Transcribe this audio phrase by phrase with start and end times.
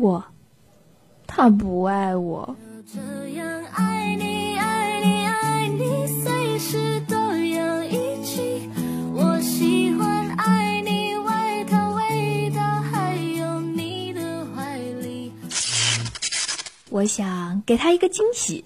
[0.00, 0.24] 我，
[1.26, 2.56] 他不爱我。
[2.90, 8.66] 这样爱你，爱你，爱你，随时都要一起。
[9.12, 15.30] 我喜欢爱你，外套味道，还有你的怀里。
[16.88, 18.64] 我想给他一个惊喜。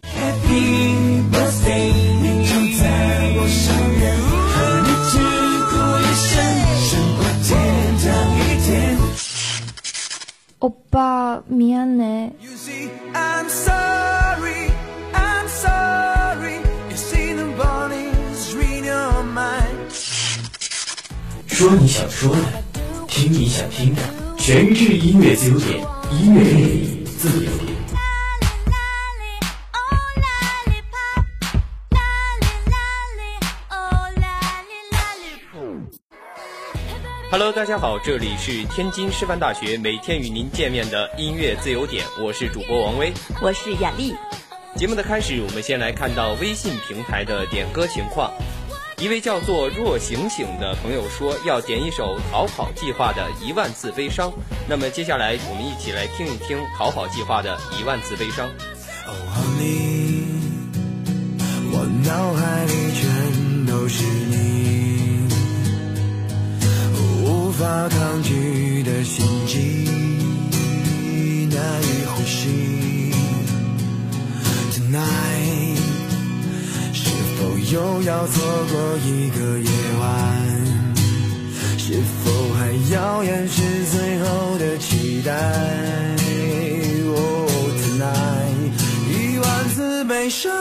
[10.64, 12.34] 欧巴，미안해。
[13.14, 14.72] I'm sorry,
[15.14, 16.60] I'm sorry.
[16.90, 19.90] You see the bodies read your mind.
[21.48, 22.64] 说你想说的，
[23.08, 24.02] 听你想听的，
[24.38, 25.80] 全智音乐自由点，
[26.12, 27.73] 音乐魅力自由点。
[37.37, 43.13] Hello，大家好，这里是天津师范大学每天与您见面的音乐自由点，我是主播王威。
[43.43, 44.15] 我是雅丽。
[44.77, 48.33] 节目的开始，我们先来看到微信平台的点歌情况。
[48.99, 54.31] 一位叫做若醒醒的朋友说要点一首逃跑计划的《一万次悲伤》。
[54.69, 58.49] 那么接下来我们一起来听一听逃跑计划的《一万次悲伤》。
[59.09, 60.23] Oh honey，
[61.73, 64.54] 我脑海里全都是你，
[67.55, 69.87] 无法抗拒的心悸，
[71.55, 73.13] 难以呼吸。
[74.73, 75.79] Tonight，
[76.93, 78.43] 是否又要错
[78.73, 79.71] 过一个夜
[80.01, 80.05] 晚？
[81.79, 85.31] 是否还要掩饰最后的期待
[87.07, 87.49] ？Oh
[87.79, 88.73] tonight，
[89.09, 90.53] 一万次悲伤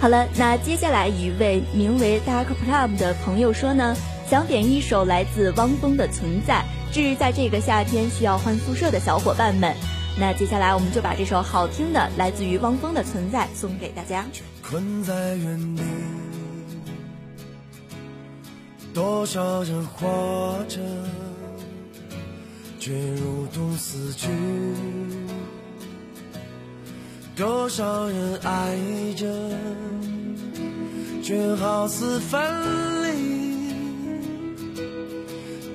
[0.00, 3.94] 好了，那接下来一位名为 Dark Plum 的朋友说呢，
[4.26, 6.64] 想点一首来自汪峰的《存在》，
[6.94, 9.76] 致在这个夏天需要换宿舍的小伙伴们。
[10.18, 14.24] 那接下来我们就把这首好听的来自于汪峰的《存在》送给大家。
[14.62, 15.82] 困在原地，
[18.94, 20.80] 多少人活着，
[22.78, 24.28] 却如同死去；
[27.40, 28.76] 多少人爱
[29.16, 29.26] 着，
[31.22, 32.38] 却好似分
[33.02, 33.72] 离。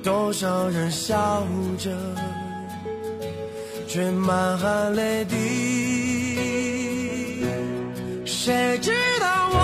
[0.03, 1.41] 多少人笑
[1.79, 1.89] 着，
[3.87, 5.33] 却满含泪滴。
[8.25, 9.57] 谁知道我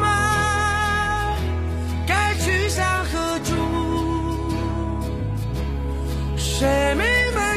[0.00, 0.08] 们
[2.04, 3.54] 该去向何处？
[6.36, 7.56] 谁明白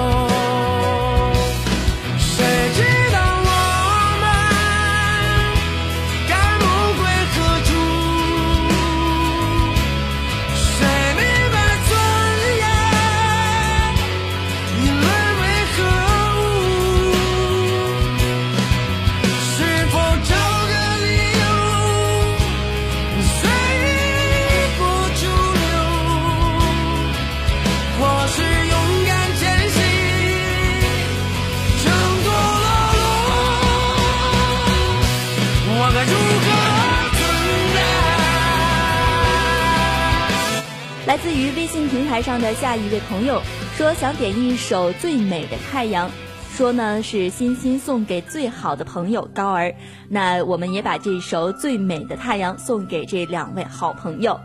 [42.21, 43.41] 上的下一位朋友
[43.75, 46.09] 说，想点一首《最美的太阳》，
[46.55, 49.73] 说呢是欣欣送给最好的朋友高儿。
[50.09, 54.39] 那我们也把这首《最美的太阳》送给这两位好朋友。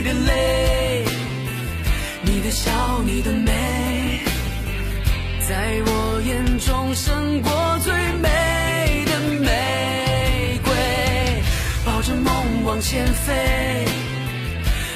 [0.00, 1.04] 你的泪。
[2.22, 2.70] 你的笑，
[3.04, 4.22] 你的美，
[5.46, 10.72] 在我眼中胜过最美的玫瑰。
[11.84, 13.84] 抱着梦往前飞，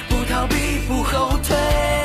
[0.08, 0.54] 不逃避，
[0.88, 2.03] 不后退。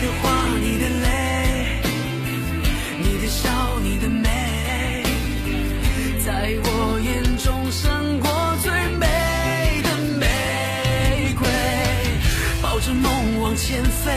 [0.00, 1.82] 的话，你的泪，
[3.02, 5.02] 你的笑，你的美，
[6.24, 9.06] 在我眼中胜过最美
[9.82, 9.88] 的
[10.18, 11.48] 玫瑰。
[12.62, 14.12] 抱着梦往前飞，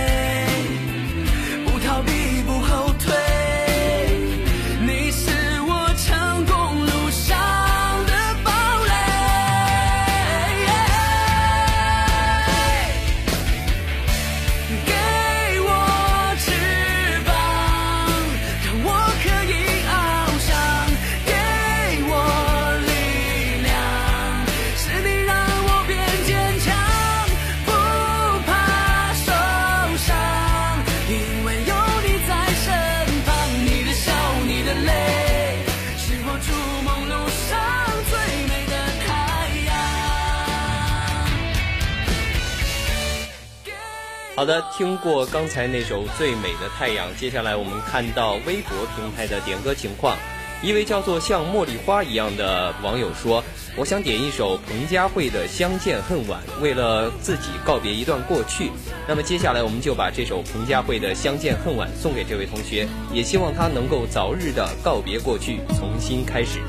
[44.33, 50.17] 好的，听过刚才那首《最美的太阳》，接下来我们看到微博平台的点歌情况。
[50.63, 53.43] 一位叫做像茉莉花一样的网友说
[53.75, 58.71] ：“我想点一首彭佳慧的《相见恨晚》，为了自己告别一段过去。”
[59.05, 66.59] 那么接下来我们就把这首彭佳慧的《相见恨晚》送给这位同学，也希望他能够早日的告别过去，重新开始。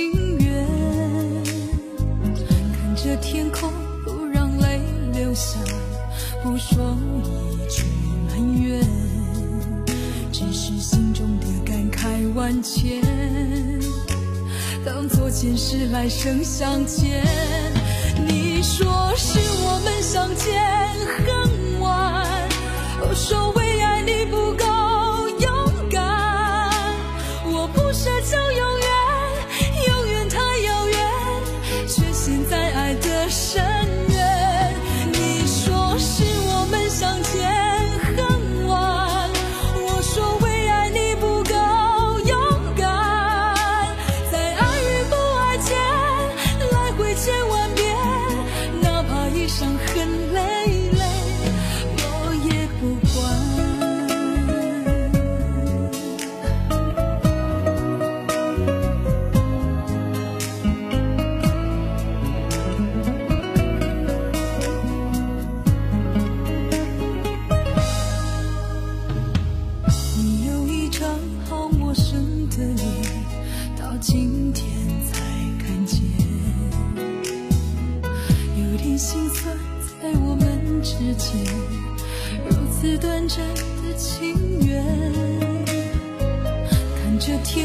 [0.00, 0.66] 情愿。
[2.72, 3.70] 看着天空，
[4.04, 4.80] 不让泪
[5.12, 5.58] 流下，
[6.42, 7.28] 不说一
[7.70, 7.84] 句
[8.26, 8.30] 埋
[8.62, 8.80] 怨，
[10.32, 13.02] 只是心中的感慨万千。
[14.84, 17.22] 当作前世来生相见。
[18.26, 20.62] 你说是我们相见
[21.26, 22.48] 恨晚，
[23.00, 23.50] 我说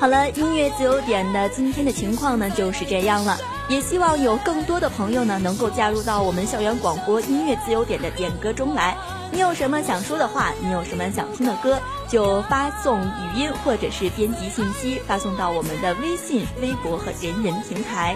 [0.00, 3.36] 好了，音乐自由点的今天的情况呢就是这样了，
[3.68, 8.96] 也希望有更多的朋友呢能够加入到我们校园广播音乐自由点的点歌中来。
[9.32, 18.14] 你有什么想说的话，你有什么想听的歌，就发送语音或者是编辑信息发送到我们的微信、微博和人人平台。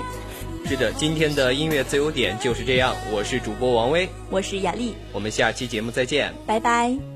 [0.65, 2.95] 是的，今天的音乐自由点就是这样。
[3.13, 6.33] 我是主播王威，我是雅丽，我们下期节目再见。
[6.47, 7.12] 拜拜。